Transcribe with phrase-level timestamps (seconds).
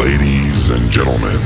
[0.00, 1.36] Ladies and gentlemen,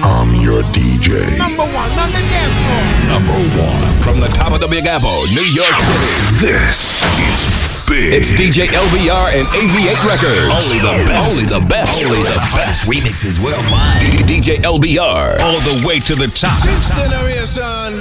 [0.00, 1.28] I'm your DJ.
[1.36, 2.84] Number one on the dance floor.
[3.12, 3.92] Number one.
[4.00, 6.08] From the top of the Big Apple, New York City.
[6.40, 7.52] This is
[7.84, 8.16] big.
[8.16, 10.72] It's DJ LBR and AV8 Records.
[10.72, 11.36] Only the best.
[11.36, 12.04] Only the best.
[12.06, 12.88] Only the best.
[12.88, 14.00] Remixes worldwide.
[14.24, 15.38] DJ LBR.
[15.44, 16.64] All the way to the top.
[16.64, 18.00] This generation,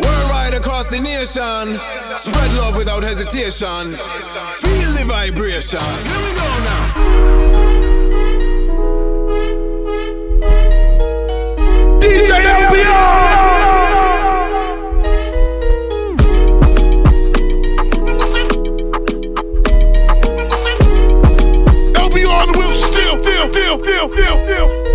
[0.00, 1.76] worldwide across the nation,
[2.16, 4.00] spread love without hesitation.
[4.56, 5.78] Feel the vibration.
[6.08, 7.73] Here we go now.
[12.14, 13.24] DJ LBR
[22.30, 24.93] on the wheel still, still, still, still, still, still.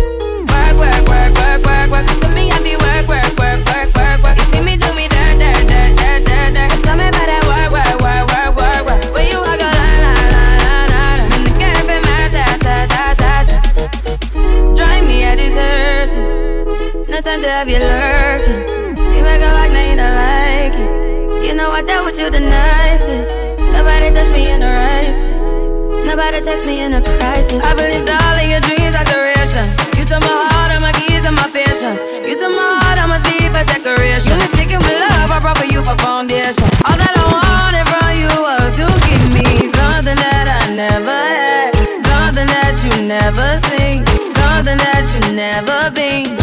[17.20, 18.96] Time to have you lurking.
[18.96, 21.44] You make a walk, now you don't like it.
[21.44, 23.30] You know I dealt with you the nicest.
[23.60, 25.42] Nobody touched me in the righteous.
[26.08, 27.62] Nobody text me in a crisis.
[27.62, 29.68] I believed all of your dreams are duration.
[30.00, 32.00] You took my heart, all my keys, and my patience.
[32.24, 34.32] You took my heart, I'ma see for decoration.
[34.32, 36.66] You mistaken with love, I brought for you for foundation.
[36.88, 41.76] All that I wanted from you was to give me something that I never had,
[42.00, 44.08] something that you never seen,
[44.40, 46.39] something that you never been.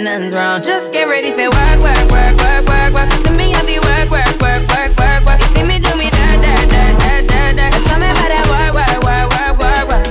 [0.00, 0.62] Nothing's wrong.
[0.62, 3.08] Just get ready for work, work, work, work, work, work.
[3.24, 5.38] To me, I be work, work, work, work, work, work.
[5.40, 7.72] You see me do me dirt, dirt, dirt, dirt, dirt, dirt.
[7.86, 10.06] Tell me about that work, work, work, work, work, work.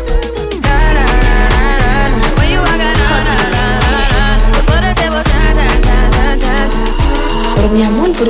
[0.64, 1.95] Da, da, da, da, da.
[2.40, 4.23] When you walk out, da, da, da, da, da.
[4.56, 6.70] Before the table turn, turn, turn, turn, turn.
[7.56, 8.30] Pero mi amor, por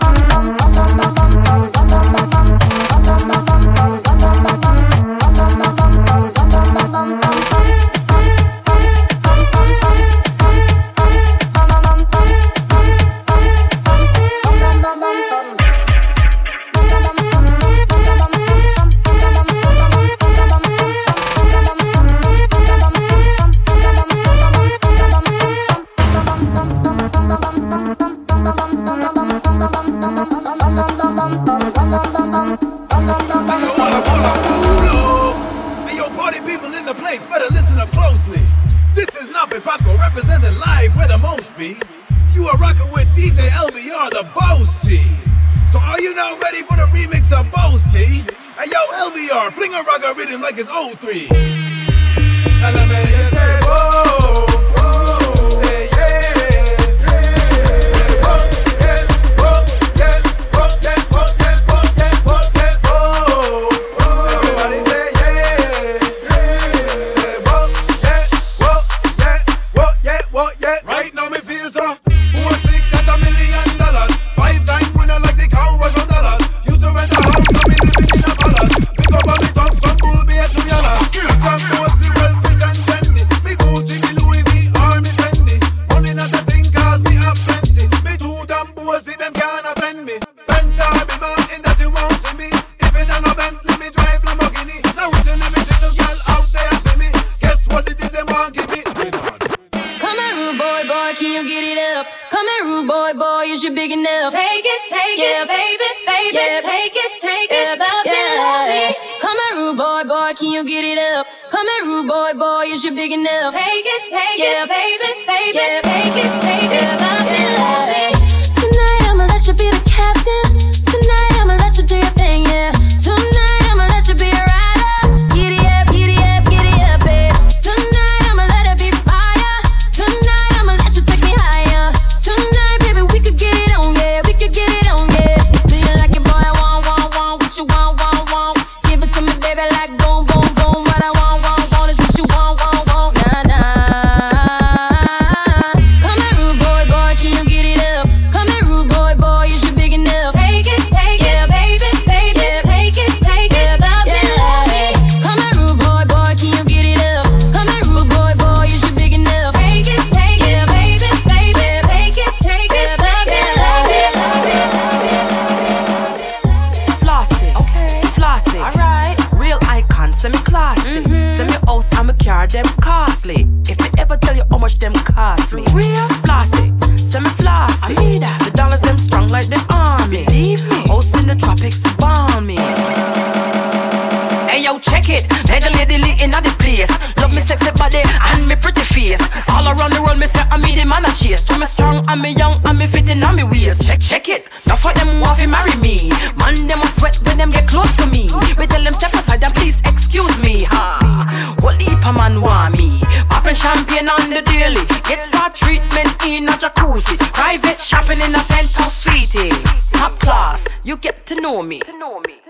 [194.11, 194.47] Check, it.
[194.67, 196.09] Now for them want to marry me.
[196.35, 198.27] Man, them a sweat, when them get close to me.
[198.57, 200.63] We tell them step aside and please excuse me.
[200.63, 201.55] Ha.
[201.61, 202.99] What heap a man want me?
[203.29, 204.83] Popping champagne on the daily.
[205.07, 207.17] Get spa treatment in a jacuzzi.
[207.31, 209.53] Private shopping in a penthouse suite.
[209.93, 211.81] Top class, you get to know me.
[212.27, 212.41] Me.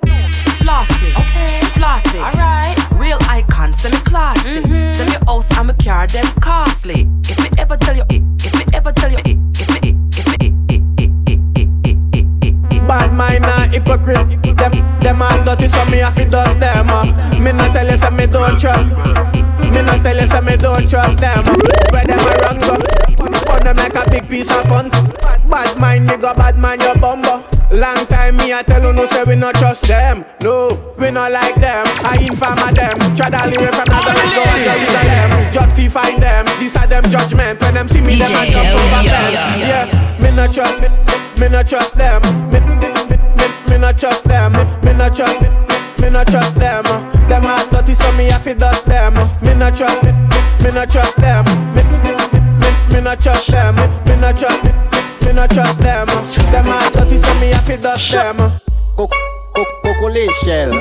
[0.63, 1.61] Flossy, okay.
[1.77, 2.77] Flossy, alright.
[2.93, 4.61] Real icon, semi classy.
[4.61, 4.89] Mm-hmm.
[4.89, 7.07] Semi house, I'm a car, them costly.
[7.29, 8.03] If me ever tell you
[16.91, 17.39] Uh.
[17.39, 18.87] Me not tell you, so me don't trust.
[19.71, 21.45] Me not tell you, so me don't trust them.
[21.91, 22.77] Where them a wrong go?
[23.45, 24.89] But them make a big piece of fun.
[25.47, 27.43] Bad mind, nigga, bad mind, your bumbo.
[27.71, 30.25] Long time me I tell you no say we not trust them.
[30.41, 31.85] No, we not like them.
[32.03, 32.99] I inform them.
[33.15, 35.53] Try to live from Nazareth go to Jerusalem.
[35.53, 36.45] Just to find them.
[36.59, 37.61] These are them judgment.
[37.61, 39.39] When them see me, them a jump over fence.
[39.63, 40.89] Yeah, me not trust me,
[41.39, 42.21] me not trust them.
[42.51, 44.51] Me, me, me, me, me not trust them.
[44.51, 45.47] Me, me not trust me,
[46.31, 46.83] trust them.
[46.87, 47.27] Uh.
[47.27, 49.17] Them are dirty, so me have to dust them.
[49.17, 49.27] Uh.
[49.41, 50.11] Me not trust me,
[50.63, 51.45] me not trust them.
[51.45, 51.55] Uh.
[51.75, 53.75] Me, me, me, me, me not trust them.
[53.75, 54.71] Me, me not trust me
[55.31, 56.07] me not trust them.
[56.51, 58.59] Them are dirty, so me have to dust them.
[59.83, 60.71] Coco l'échelle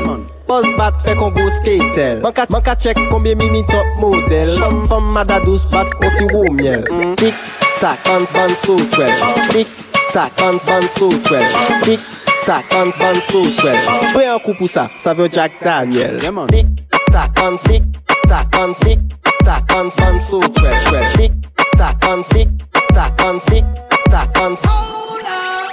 [0.46, 4.58] Buzz bat fait qu'on go skatel Man ka, man ka check combien mimi top model
[4.58, 7.16] Femme femme mada douce bat on si wou miel mm.
[7.16, 7.34] Tic
[7.80, 9.10] tac on son so twel
[9.50, 9.68] Tic
[10.12, 11.44] tac on son so twel
[11.82, 13.76] Tic tac on son so twel
[14.12, 16.18] Pre un coup pour ça, ça veut Jack Daniel.
[16.48, 16.66] Tic
[17.12, 17.82] tac on tic
[18.28, 18.98] tac on tic
[19.44, 20.74] tac on son so twel
[21.16, 21.32] Tic
[21.76, 22.48] tac on tic
[22.94, 23.64] tac on tic
[24.10, 24.54] tac on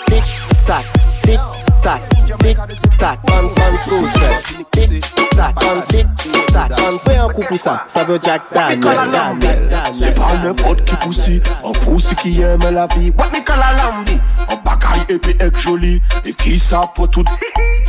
[0.08, 0.24] Tic
[0.66, 0.86] tac,
[1.24, 2.58] tic tac, tic
[2.98, 4.42] tac on son soutrel
[4.72, 6.08] Tic tac on tic
[6.52, 10.96] tac on Fais un coup pour ça, ça veut Jack Daniel C'est pas n'importe qui
[10.96, 13.12] poussi Un poussi qui aime la vie.
[13.18, 14.20] What a lambi.
[14.50, 16.02] Un bagaille épais et joli.
[16.26, 17.24] Et qui ça pour tout?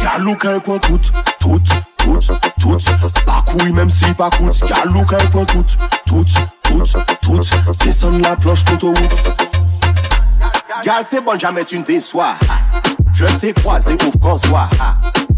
[0.03, 1.01] Y'a un pour tout
[1.41, 1.61] Tout,
[1.97, 2.19] tout,
[2.61, 2.79] tout.
[3.27, 4.63] Pas couille même si pas coûte.
[4.69, 5.65] Y'a un pour tout
[6.07, 6.25] Tout,
[6.63, 6.83] tout,
[7.23, 7.41] tout.
[7.85, 9.48] Descends la planche d'autoroute
[10.85, 12.35] Gal, t'es bonne, jamais tu ne déçois.
[13.13, 14.69] Je t'ai croisé au François.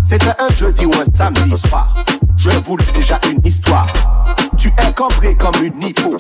[0.03, 1.95] C'était un jeudi ou un samedi soir.
[2.37, 3.87] Je voulais déjà une histoire.
[4.59, 6.11] Tu es cambré comme une hippo.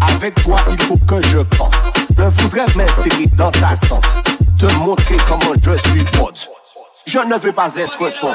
[0.00, 1.74] Avec toi, il faut que je compte.
[2.16, 4.16] Je voudrais m'insérer dans ta tente.
[4.58, 6.50] Te montrer comment je suis pote.
[7.06, 8.34] Je ne veux pas être ton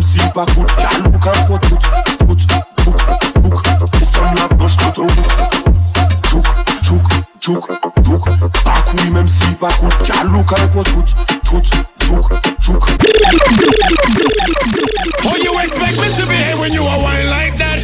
[0.00, 0.18] si
[4.92, 5.53] tout.
[7.44, 7.66] Chouk,
[8.04, 8.50] chouk, chouk.
[8.64, 9.90] Pas cool, même si pas cool.
[10.04, 11.04] Gal, look un pour tout.
[11.44, 11.62] Tout,
[12.00, 12.28] chouk,
[12.62, 12.84] chouk.
[15.26, 17.80] Oh, you expect me to behave when you are wine like that?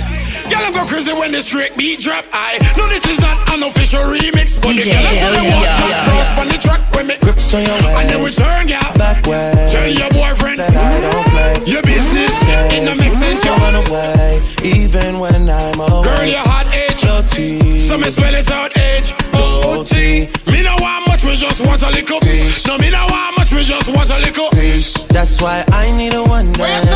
[0.49, 2.25] Girl, I'm go crazy when the straight beat drop.
[2.33, 5.55] I know this is not an official remix, but the DJ girl is the Elliot,
[5.55, 8.67] one yeah, drop on the track when me Grips on your and then we turn,
[8.67, 8.93] girl.
[8.97, 9.69] back way.
[9.71, 11.55] Tell your boyfriend That I don't play.
[11.71, 12.33] your business.
[12.73, 13.59] It don't make sense, You yo.
[13.59, 16.03] run away, even when I'm away.
[16.03, 16.90] Girl, your hot age.
[17.21, 17.79] Your teeth.
[17.79, 19.13] So me spell it out age.
[19.35, 20.27] O T.
[20.51, 22.19] Me know how much me just want a little.
[22.21, 22.67] Peace.
[22.67, 24.49] No, me know how much me just want a little.
[24.51, 24.95] Peace.
[25.13, 26.91] That's why I need a one dance.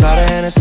[0.00, 0.57] Got a Hennessy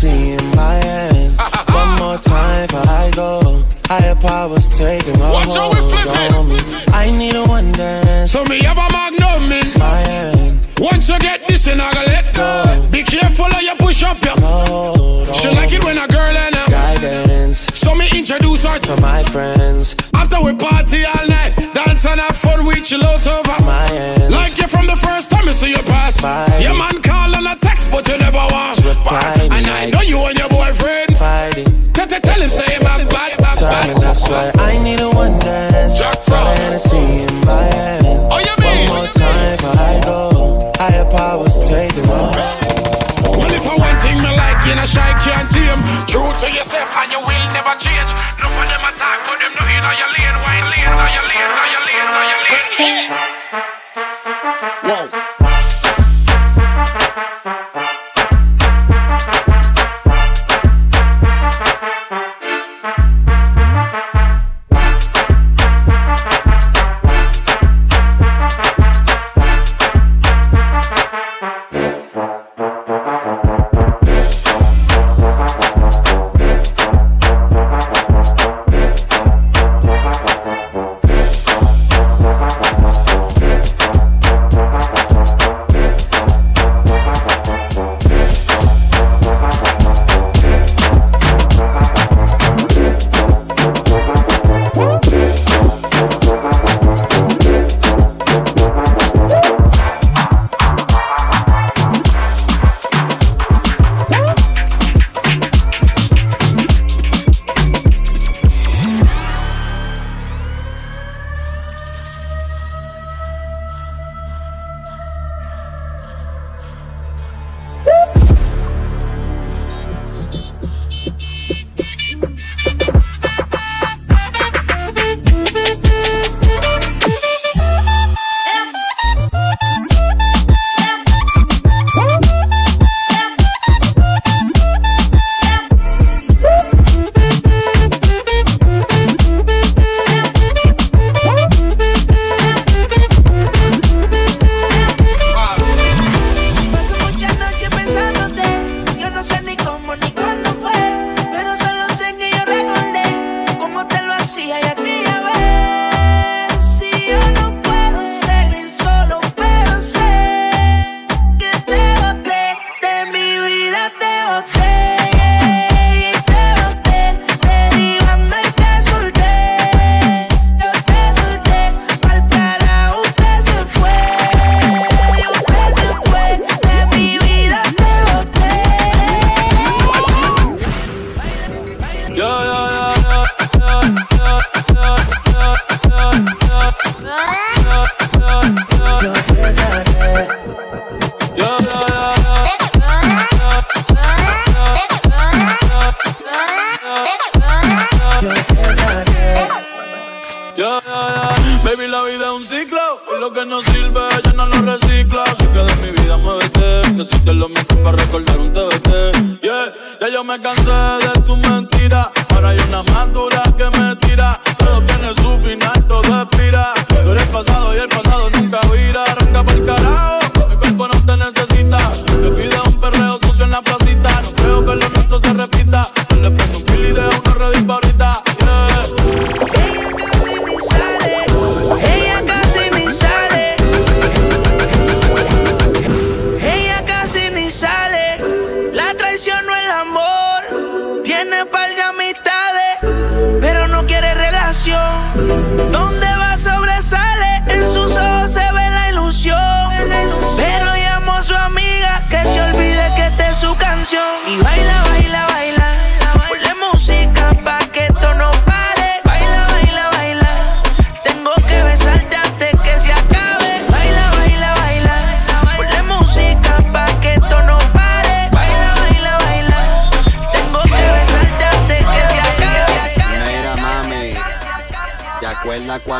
[203.15, 205.23] Y lo que no sirve, ya no lo recicla.
[205.23, 206.81] Así que de mi vida muévete.
[206.95, 209.41] Que si te lo meto para recordar un TBT.
[209.41, 212.11] Yeah, ya yo me cansé de tu mentira.
[212.29, 214.39] Ahora hay una más dura que me tira.
[214.57, 216.73] Todo tiene su final, todo expira.
[217.03, 219.03] Tú eres pasado y el pasado nunca vira.
[219.03, 220.26] Arranca por el carajo.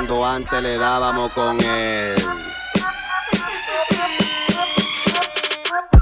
[0.08, 2.16] cuando antes le dábamos con él.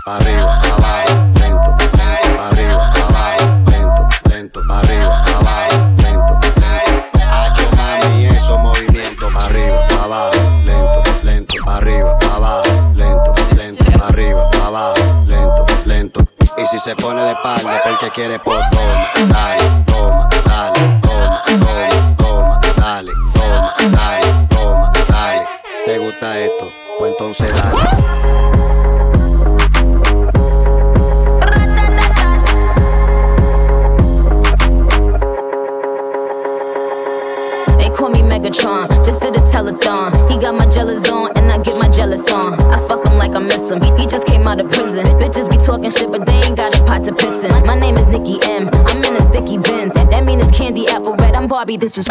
[0.05, 1.09] Pa arriba, pa abajo,
[1.39, 1.75] lento,
[2.37, 6.39] pa arriba, pa abajo, lento, lento, pa arriba, pa abajo, lento.
[7.31, 10.31] Hacho mami, esos movimientos, pa arriba, pa abajo,
[10.65, 16.27] lento, lento, pa arriba, pa abajo, lento, lento, pa arriba, pa abajo, lento, lento.
[16.57, 19.44] Y si se pone de espalda, el que quiere por todo.
[51.77, 52.07] This is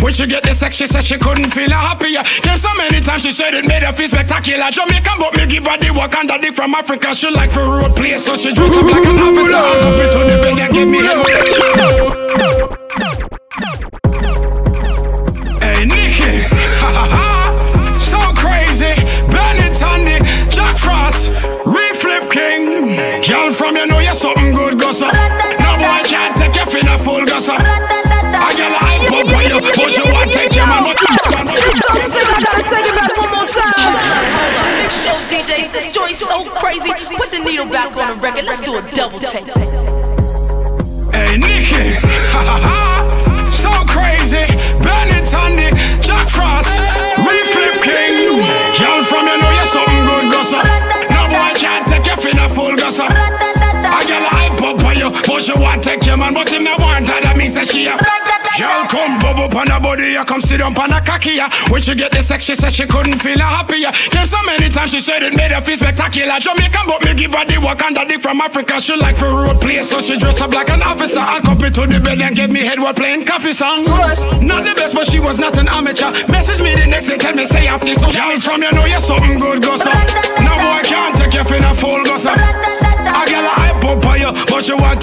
[0.00, 2.22] When she get the sex, she said she couldn't feel her happier.
[2.42, 4.70] Came so many times, she said it made her feel spectacular.
[4.70, 7.14] Jamaican, but me give her the work and the dick from Africa.
[7.14, 9.62] She like for road play, so she dress up like an officer.
[9.80, 12.73] Come into the bed and give me head.
[35.74, 36.90] This joint's so crazy.
[37.18, 38.44] Put the needle back on the record.
[38.46, 39.46] Let's do a double take.
[41.12, 41.98] Hey Nikki,
[43.62, 44.46] so crazy.
[44.82, 46.70] Bennett Sandy, Jack Frost,
[47.26, 48.38] we flip king.
[48.78, 50.60] Girl from you know you're something good, gossa.
[51.10, 53.43] No boy can't take you for a full gossa.
[55.34, 56.80] I get hype up on you, but you want take your man, but him not
[56.80, 57.20] want her.
[57.20, 58.24] That means that she uh, a.
[58.54, 61.42] Girl, come bubble up on her body, you come sit down on her cocky.
[61.42, 61.50] ya.
[61.70, 63.90] When she get the sex, she said she couldn't feel her happier.
[64.14, 66.38] Came so many times, she said it made her feel spectacular.
[66.38, 68.78] Jamaican, but me give her the work and the dick from Africa.
[68.80, 71.18] She like for road play, so she dress up like an officer.
[71.18, 73.84] Handcuff me to the bed and give me head while playing coffee song.
[73.84, 76.14] Not the best, but she was not an amateur.
[76.30, 77.94] Message me the next day, tell me say happy.
[77.94, 79.90] So girl, from you know you're something good, go so.
[80.38, 82.18] No boy can't take you for a fool, go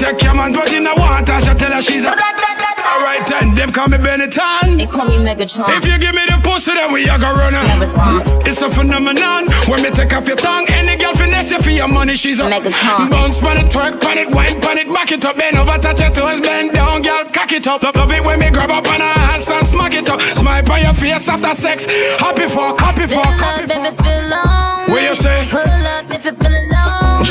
[0.01, 2.10] take your man, but you know want her, she tell her she's a.
[2.12, 4.77] Alright then, them call me Benetton.
[4.77, 5.70] They call me Megatron.
[5.77, 8.41] If you give me the pussy, then we are gonna run her.
[8.50, 9.48] It's a phenomenon.
[9.70, 12.50] When me take off your tongue, any girl finesse you for your money, she's a
[12.50, 13.12] Megatron.
[13.12, 16.00] Bounce pan it, twerk pan it, wine pan it, back it up, bend over, touch
[16.00, 17.84] your toes, bend down, girl, cock it up.
[17.84, 20.20] Love, love it when me grab up on her ass and smack it up.
[20.38, 21.86] Smile on your face after sex.
[22.17, 23.96] Happy fuck, happy fuck, happy fuck.
[24.03, 24.89] feel alone.
[24.89, 25.48] What you say?
[25.50, 26.71] Pull up if you feel alone.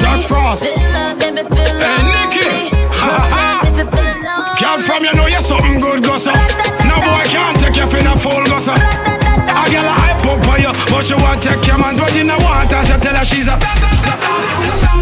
[0.01, 0.65] Jack Frost.
[0.65, 2.01] Hey.
[2.09, 2.71] Nikki.
[2.71, 4.57] Feel alone.
[4.59, 6.33] Girl from you know you're something good, go so.
[6.89, 8.73] No boy can't take you for a fool, go so.
[8.73, 12.25] A girl a hype up for you, but she want take your man, but you
[12.25, 13.57] know want her, she tell her she's a.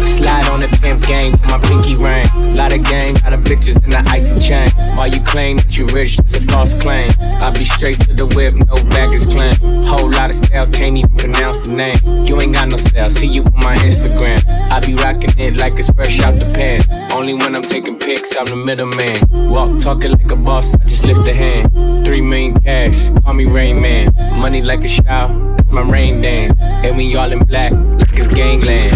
[0.05, 2.27] Slide on the pimp with my pinky ring.
[2.53, 4.69] Lot of gang, lot of bitches in the icy chain.
[4.97, 7.09] While you claim that you rich, that's a false claim.
[7.19, 9.55] I be straight to the whip, no baggage claim.
[9.83, 11.97] Whole lot of styles, can't even pronounce the name.
[12.25, 14.43] You ain't got no style, see you on my Instagram.
[14.69, 16.81] I be rocking it like it's fresh out the pan.
[17.13, 19.49] Only when I'm taking pics, I'm the middleman.
[19.49, 22.05] Walk talking like a boss, I just lift a hand.
[22.05, 24.13] Three million cash, call me Rain Man.
[24.39, 25.29] Money like a shower,
[25.71, 26.59] my rain dance.
[26.83, 28.95] And we all in black, like it's gangland.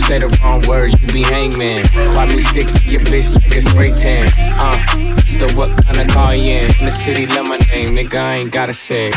[0.00, 1.86] Say the wrong words, you be hangman.
[2.14, 4.32] Why me stick to your bitch like a spray tan?
[4.38, 6.64] Uh, still what kind of car you in?
[6.78, 9.12] In the city, love my name, nigga, I ain't gotta say.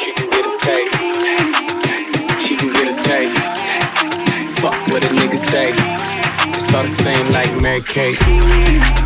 [0.00, 0.96] She can get a taste.
[2.46, 3.38] She can get a taste.
[4.60, 5.72] Fuck what a nigga say.
[6.54, 9.05] It's all the same like Mary Kate.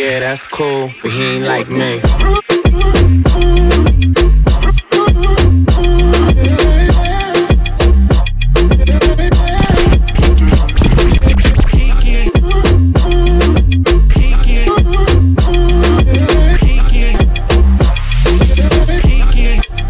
[0.00, 2.00] Yeah, that's cool, but he ain't like me.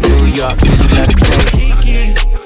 [0.01, 0.57] New York,
[0.91, 1.09] let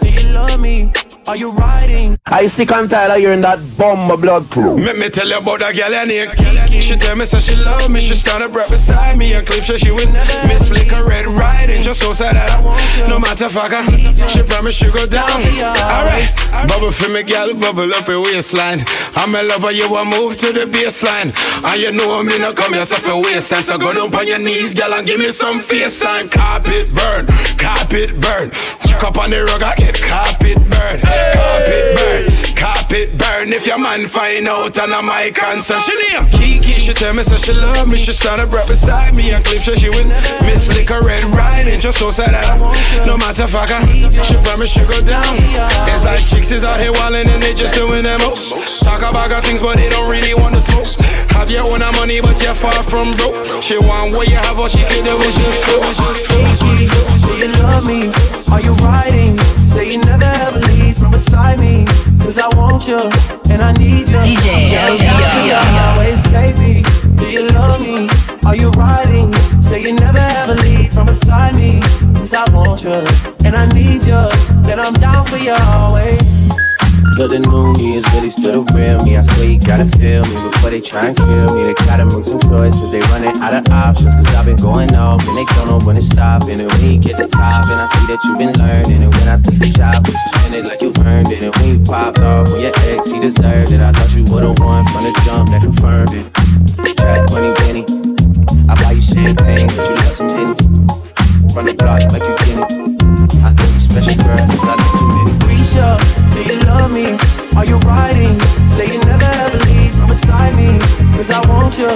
[0.01, 0.91] Do you love me?
[1.25, 2.19] Are you riding?
[2.27, 4.77] I sick and tired of hearing that bomb blood crew.
[4.77, 6.54] Make me tell you about that girl I need.
[6.85, 9.63] She tell me so she love me, she stand up right beside me and clip
[9.63, 10.07] so she would
[10.45, 13.81] miss lick a red riding just so sad that I want no matter fucker.
[14.29, 15.41] She promise she go down.
[15.65, 16.29] Alright,
[16.69, 18.85] bubble for me, girl, bubble up your waistline.
[19.17, 21.33] I'm a lover, you want move to the baseline.
[21.65, 23.63] And you know me no come here so for waste time.
[23.63, 26.29] So go down on your knees, girl, and give me some face time.
[26.29, 27.25] Carpet burn,
[27.57, 28.53] carpet burn.
[29.01, 32.54] Up on the rug, I get carpet burn, carpet burn.
[32.65, 35.85] Carpet burn if your man find out and I'm my concern.
[35.85, 37.95] She name Kiki, she tell me so she love me.
[37.95, 40.09] She stand up right beside me and clip so she would
[40.49, 42.57] miss lick a red riding just so sad that
[43.05, 43.77] no matter fucker.
[44.25, 45.37] She promise she go down.
[45.93, 48.81] It's like chicks is out here wildin' and they just doing their most.
[48.81, 50.89] Talk about got things but they don't really want to smoke.
[51.37, 53.45] Have your own money but you're far from broke.
[53.61, 55.77] She want what you have or she could do is just go.
[57.29, 58.09] Do you love me?
[58.49, 59.37] Are you riding?
[59.69, 61.85] Say you never ever leave from beside me.
[62.19, 63.09] Cause I want you
[63.51, 64.21] and I need you.
[64.23, 64.73] DJ.
[65.93, 66.83] Always, baby.
[67.15, 68.09] Do you love me?
[68.45, 69.33] Are you riding?
[69.61, 71.79] Say you never ever leave from beside me.
[72.15, 73.03] Cause I want you
[73.45, 74.23] and I need you.
[74.63, 76.64] Then I'm down for you always.
[77.13, 79.15] But the new me is really still the real me.
[79.15, 81.69] I swear you gotta feel me before they try and kill me.
[81.69, 84.17] They gotta make some choices, they running out of options.
[84.17, 86.49] Cause I've been going off and they don't know when it's stop.
[86.49, 89.05] And when you get the top, and I see that you've been learning.
[89.05, 91.45] And when I take the shot, you spend it like you earned it.
[91.45, 93.79] And when you popped off with your ex, he deserved it.
[93.79, 96.25] I thought you would've won from the jump that confirmed it.
[96.97, 97.83] Trap 20 penny.
[98.67, 100.55] I buy you champagne, but you love some Henny.
[101.53, 102.95] Run the block like you get it.
[103.45, 105.44] I think you special girl, cause I know too many.
[106.45, 107.17] You love me?
[107.57, 108.39] Are you riding?
[108.69, 110.77] Say you never ever leave from beside me.
[111.17, 111.89] Cause I want you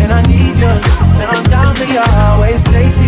[0.00, 0.72] and I need you.
[1.20, 3.00] And I'm down for you always, JT.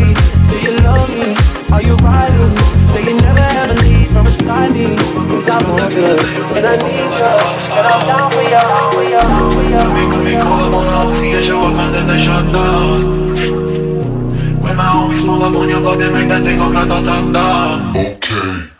[0.50, 1.36] Do you love me?
[1.72, 2.56] Are you riding?
[2.86, 4.96] Say you never ever leave from beside me.
[5.30, 6.18] Cause I want you
[6.56, 7.30] and I need you.
[7.78, 8.38] And I'm down for.
[17.96, 18.77] Okay.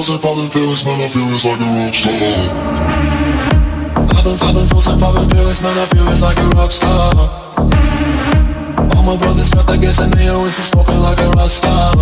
[0.00, 2.16] Been hoes and popping pills, man, I feel it's like a rock star.
[4.00, 7.12] I've been, been fools and popping pills, man, I feel it's like a rock star.
[8.96, 11.92] All my brothers got that gas and they always be smoking like a rock star.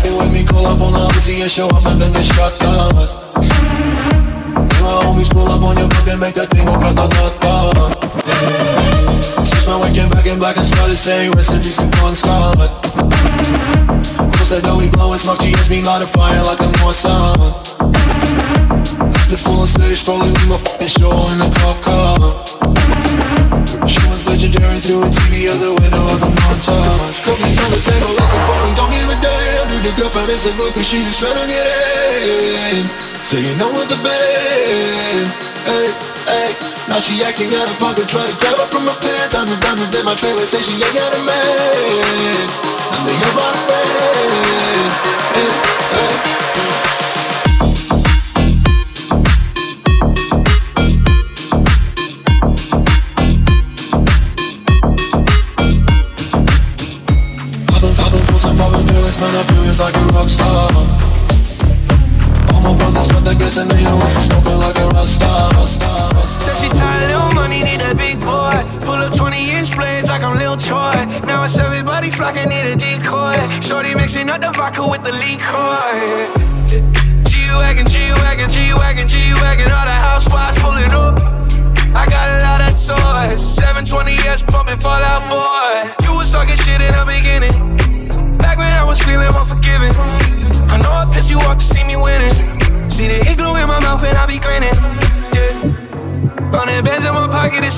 [0.00, 2.56] Hey, when me call up on the Uzi and show up and then they shot
[2.64, 2.96] down.
[4.80, 7.92] My homies pull up on your block and make that thing go grata-ta-ta.
[9.44, 12.85] Switch my weekend back in black and started saying recipes to Bon Scott.
[14.34, 17.66] Close that door, we blowing smoke, GS me light a fire like a Mossad.
[19.26, 22.14] The full on stage, probably leave my fucking show in a cop car.
[23.90, 27.18] She was legendary through a TV out the window of the montage.
[27.26, 29.66] Cooking on the table like a party, don't give a damn.
[29.66, 32.86] Dude, the girlfriend is a groupie, she's trying to get in.
[33.42, 35.26] you know with the band.
[35.66, 35.90] Hey,
[36.30, 36.50] hey.
[36.86, 39.34] Now she acting out of pocket, try to grab her from my pants.
[39.34, 42.75] I'm a diamond in my trailer, say she ain't got a man.
[42.90, 43.66] I'm the young bought a.
[43.68, 44.90] Hey,
[45.34, 45.42] hey.
[45.42, 46.45] Eh, eh, eh.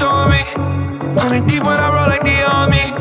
[0.01, 0.43] My on me.
[1.21, 2.95] Hundred deep when I roll like the army.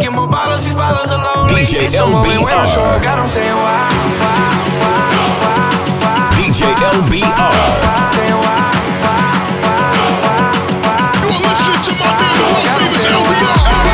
[0.00, 1.62] Get more bottles, these bottles are lonely.
[1.62, 2.74] DJ It's a moment when I LBR.
[2.74, 3.88] show her, God, I'm saying why,
[4.20, 4.48] why,
[4.80, 5.60] why, why,
[6.00, 6.32] why.
[6.40, 7.52] DJ LBR.
[8.16, 8.72] Saying why.
[11.20, 13.89] You are listening to my man, the world famous LBR.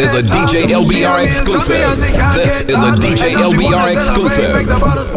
[0.00, 0.22] Is a.
[0.22, 1.76] DJ LBR exclusive.
[1.76, 2.92] champion, she can't This is a.
[2.92, 4.54] DJ And now she LBR exclusive.
[4.54, 5.08] make the bottles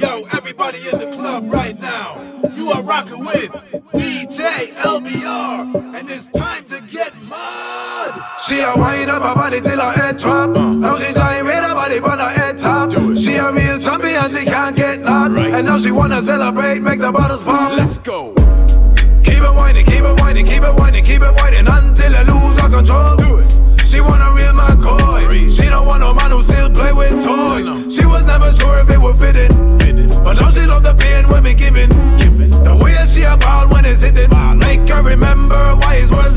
[0.00, 2.16] Yo, everybody in the club right now.
[2.56, 3.50] You are rocking with
[3.92, 8.22] DJ LBR, and it's time to get mud.
[8.46, 10.56] She a wind up her body till her head drop.
[10.56, 10.74] Uh.
[10.74, 12.90] Now she gyrate her body till her head top.
[13.16, 15.36] She a real champion, she can't get knocked.
[15.36, 17.72] And now she wanna celebrate, make the bottles pop.
[17.76, 18.39] Let's go.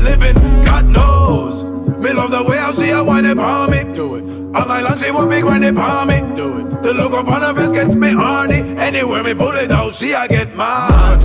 [0.02, 0.34] Living.
[0.64, 1.70] God knows.
[1.98, 3.84] Me love the way how she a whine it on me.
[3.92, 4.24] Do it.
[4.56, 6.20] All night long she want me grind it on me.
[6.34, 6.82] Do it.
[6.82, 8.60] The look upon her face gets me horny.
[8.78, 11.24] Anywhere me pull it out, she a get mad.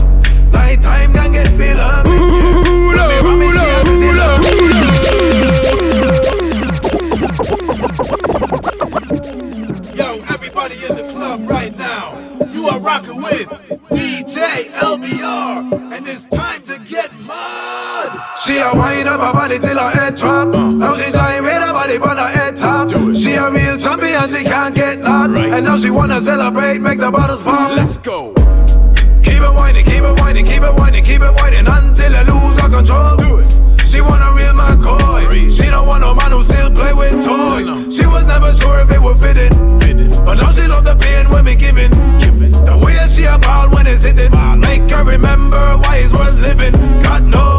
[0.51, 2.17] Nighttime can get feel hungry.
[2.97, 4.15] When me run me, she a sit in
[9.95, 12.17] Yo, everybody in the club right now.
[12.51, 13.47] You are rocking with
[13.89, 16.48] DJ LBR, and it's time to get mud.
[18.41, 20.47] She a wind up her body till her head drop.
[20.47, 20.71] Uh.
[20.71, 22.89] Now she gyrate her body on her head top.
[23.13, 25.35] She a real champion, she can't get knocked.
[25.35, 27.75] And now she wanna celebrate, make the bottles pop.
[27.75, 28.33] Let's go.
[29.23, 32.55] Keep it whining, keep it whining, keep it whining, keep it whining until I lose
[32.63, 33.17] all control.
[33.17, 33.51] Do it.
[33.85, 35.51] She want a real McCoy.
[35.51, 37.67] She don't want no man who still play with toys.
[37.91, 40.11] She was never sure if it would fit in.
[40.23, 41.91] But now she love the pain when me giving.
[41.91, 44.31] The way she a ball when it's hitting.
[44.59, 46.73] Make her remember why it's worth living.
[47.03, 47.58] God knows.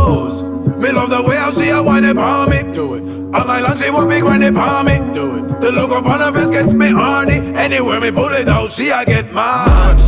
[0.80, 2.72] Me love the way how see a whine it on me.
[2.72, 3.04] Do it.
[3.36, 4.96] All night long she want me grind it on me.
[5.12, 5.60] Do it.
[5.60, 7.52] The look upon her face gets me horny.
[7.54, 10.00] Anywhere me pull it out, she a get mad.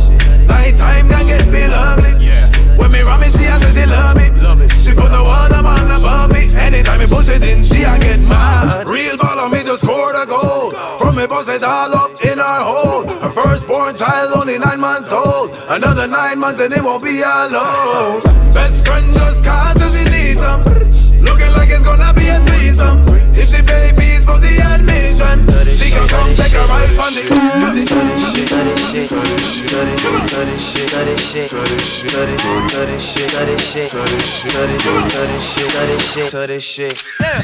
[0.49, 2.25] Nighttime can get real ugly.
[2.73, 4.33] When me run me, she a say she love me.
[4.81, 6.49] She put the water man above me.
[6.57, 8.87] Anytime me push it in, she a get mad.
[8.89, 10.73] Real ball on me just scored a goal.
[10.97, 13.05] From me bust it all up in her hole.
[13.21, 15.53] Her firstborn child only nine months old.
[15.69, 18.25] Another nine months and it won't be alone.
[18.57, 19.12] Best friend
[20.61, 21.21] threesome.
[21.21, 23.01] Looking like it's gonna be a threesome.
[23.33, 23.89] If she pay
[24.25, 27.23] for the admission, she can come take a ride on the.
[37.19, 37.43] Yeah.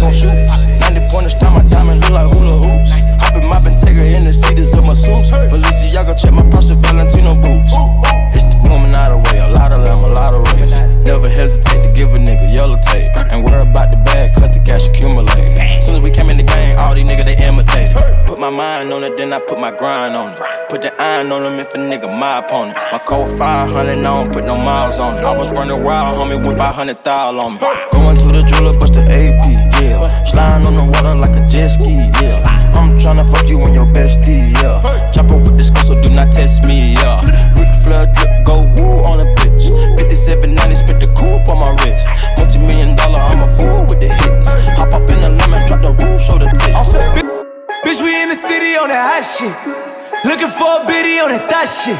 [0.00, 0.34] gon' shoot.
[0.80, 2.92] 90 pointers, time my diamond look like hula hoops.
[3.38, 5.30] Mopping, take her in the seats of my suits.
[5.30, 7.72] Balenciaga, check my purse with Valentino boots.
[8.34, 10.74] It's the woman out of way, a lot of them, a lot of race.
[11.06, 13.10] Never hesitate to give a nigga yellow tape.
[13.30, 15.30] Ain't worry about the bag, cause the cash accumulate.
[15.82, 17.96] Soon as we came in the game, all these niggas they imitated.
[18.26, 20.38] Put my mind on it, then I put my grind on it.
[20.68, 22.76] Put the iron on them if a nigga my opponent.
[22.92, 25.24] My code 500, I don't put no miles on it.
[25.24, 27.60] I was running wild, homie, with 500 thou on me.
[27.92, 29.37] Going to the jeweler, bust the AP,
[30.38, 32.38] Sliding on the water like a jet ski, yeah.
[32.78, 35.10] I'm tryna fuck you in your bestie, yeah.
[35.10, 37.26] Chopper with this girl, so do not test me, yeah.
[37.58, 39.66] Rick Flair drip, go woo on a bitch.
[39.98, 42.06] 5790, spit the coupe on my wrist.
[42.38, 44.46] Multi million dollar, I'm a fool with the hits.
[44.78, 46.94] Hop up in the lemon, drop the roof, show the tits.
[47.82, 49.50] Bitch, we in the city on that hot shit.
[50.22, 51.98] Looking for a biddy on that thot shit.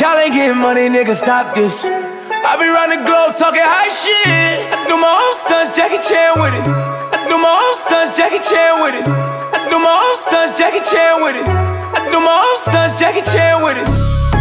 [0.00, 1.84] Y'all ain't getting money, nigga, stop this.
[1.84, 4.72] I be round the globe talking high shit.
[4.72, 6.97] I do my own stunts, Jackie Chan with it.
[7.28, 9.04] I do my own stunts, Jackie Chan with it.
[9.04, 11.44] I do my own stunts, Jackie Chan with it.
[11.44, 13.84] I do my own stunts, Jackie Chan with it.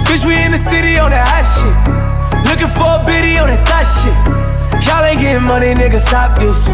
[0.07, 1.75] Bitch, we in the city on that hot shit.
[2.47, 4.15] Looking for a biddy on that thot shit.
[4.87, 6.71] Y'all ain't getting money, nigga, stop this.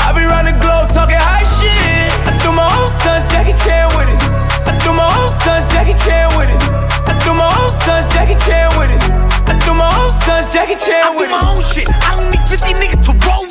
[0.00, 2.08] I be round the globe talking high shit.
[2.24, 4.16] I do my own stunts, Jackie Chan with it.
[4.64, 6.56] I do my own stunts, Jackie Chan with it.
[7.04, 9.02] I do my own stunts, Jackie Chan with it.
[9.44, 11.36] I do my own stunts, Jackie Chan with it.
[11.36, 11.84] I do my own shit.
[12.00, 13.04] I don't need 50 niggas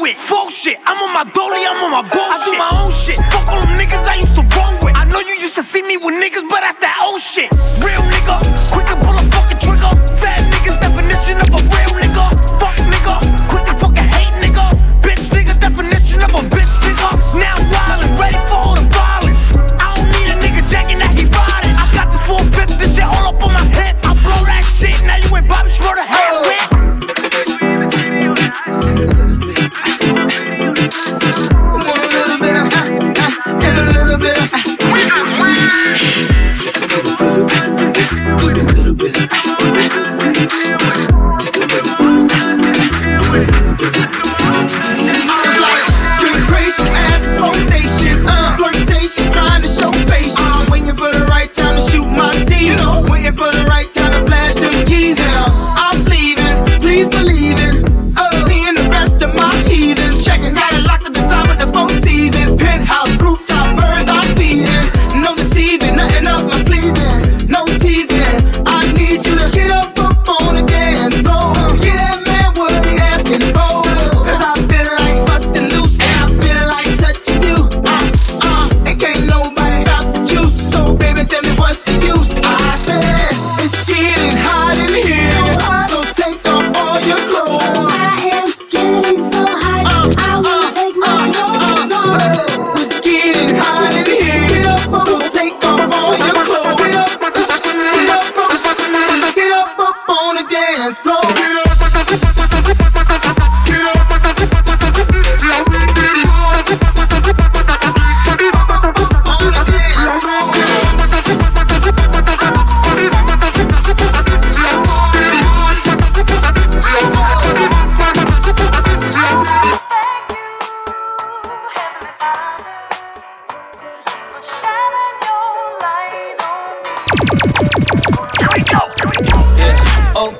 [0.10, 0.18] with.
[0.18, 0.78] Fuck shit.
[0.86, 2.34] I'm on my dolly, I'm on my bullshit.
[2.34, 3.20] I do my own shit.
[3.32, 4.96] Fuck all them niggas I used to run with.
[4.98, 7.50] I know you used to see me with niggas, but that's that old shit.
[7.84, 7.99] Real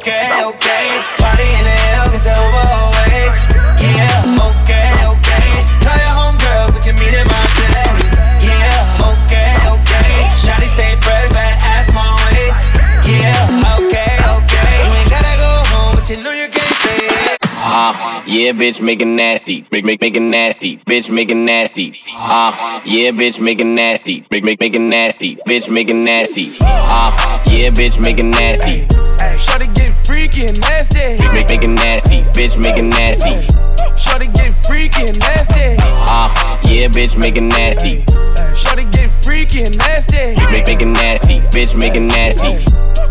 [0.10, 0.88] okay, okay.
[1.18, 3.36] Party in the always.
[3.78, 5.50] Yeah, okay, okay.
[5.86, 6.74] Your homegirls
[7.30, 7.38] my.
[8.42, 10.14] Yeah, okay, okay.
[10.34, 11.94] Shawty stay fresh, ass
[12.26, 12.58] ways.
[13.06, 14.74] Yeah, okay, okay.
[14.86, 17.38] You ain't gotta go home, but you know you can stay.
[17.62, 19.66] Ah, yeah, bitch, make it nasty.
[19.72, 20.78] Make make making nasty.
[20.78, 22.02] Bitch, make it nasty.
[22.10, 24.26] Ah, uh, yeah, bitch, make it nasty.
[24.32, 25.36] Make make making nasty.
[25.48, 26.56] Bitch, making nasty.
[26.62, 28.88] Ah, uh, yeah, bitch, make it nasty.
[29.20, 31.22] Hey, hey, get freaky and nasty.
[31.30, 32.26] Make make it nasty.
[32.34, 33.46] Bitch, make it nasty.
[33.94, 35.78] Shorty get freaky and nasty.
[36.10, 36.34] Ah,
[36.66, 38.02] yeah, bitch, make it nasty.
[38.58, 40.34] Shorty get freaky and nasty.
[40.50, 41.46] Make make it nasty.
[41.54, 42.58] Bitch, make it nasty.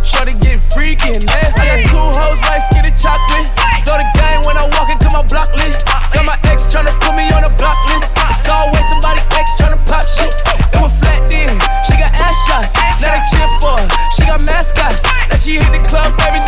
[0.02, 1.62] Shorty get freaky and nasty.
[1.62, 3.46] I got two hoes like skinny chocolate.
[3.87, 5.87] Throw the game when I walk into my block list.
[6.11, 8.18] Got my ex tryna put me on a block list.
[8.26, 10.34] It's always somebody ex tryna pop shit.
[10.74, 11.54] It was flat then.
[11.87, 12.74] She got ass shots.
[12.98, 13.87] Now they cheer for her.
[14.18, 15.06] She got mascots.
[15.30, 16.42] Now she hit the club, baby,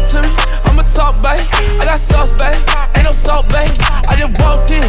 [0.00, 0.34] talk to me,
[0.64, 1.42] I'ma talk, babe.
[1.80, 2.54] I got sauce, babe.
[2.94, 3.70] Ain't no salt, babe.
[4.06, 4.86] I just walked in,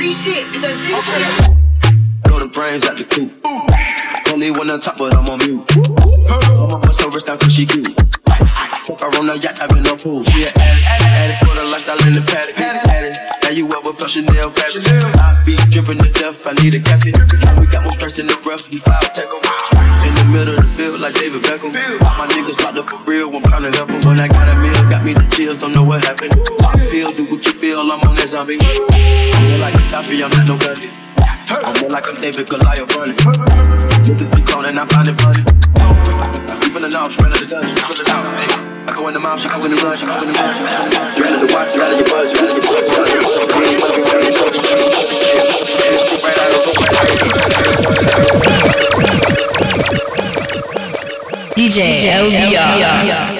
[0.00, 0.08] rod.
[0.08, 2.26] It's that Z shit, it's that shit.
[2.26, 3.32] Throw the brains at the coop.
[4.32, 5.64] Only one on top, but I'm on mute.
[5.76, 7.88] I'ma bust her wrist down cause she cute.
[8.86, 10.24] Fuck her on the yacht, I've been no pool.
[10.24, 12.58] She an addict, addict for the lifestyle in the paddock.
[12.58, 14.86] Addict, have you ever felt Chanel fabric?
[15.18, 17.18] I be dripping to death, I need a casket.
[17.58, 19.42] We got more strikes in the rough, we foul 'em.
[20.06, 21.72] In the middle of the field like David Beckham.
[22.04, 24.02] All my niggas locked up for real, I'm tryna help 'em.
[24.04, 26.32] When I got a meal, got me the chills, don't know what happened.
[26.58, 28.58] Pop pill, do what you feel, I'm on that zombie.
[28.60, 30.90] I'm like Gaddafi, I'm not no gunny.
[31.48, 33.16] I'm more like I'm David Goliath running.
[33.16, 35.42] Niggas be cloning, I find it funny.
[36.66, 38.24] Even the north, straight out the dungeon, straight it out.
[38.88, 40.54] I go in the mouth, she goes in the run, she goes in the run,
[40.54, 41.16] she goes in the run.
[41.16, 42.76] You're out of the watch, you're out of your buzz, you're out of your
[49.00, 49.09] buzz.
[51.70, 52.82] DJ, DJ LBR.
[52.82, 53.39] LBR.